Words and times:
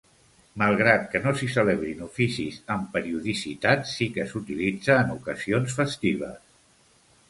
Malgrat 0.61 1.03
que 1.11 1.21
no 1.25 1.33
s'hi 1.41 1.49
celebrin 1.57 2.01
oficis 2.07 2.57
amb 2.77 2.91
periodicitat 2.97 3.89
sí 3.95 4.11
que 4.19 4.29
s'utilitza 4.35 5.01
en 5.07 5.17
ocasions 5.21 5.83
festives. 5.83 6.47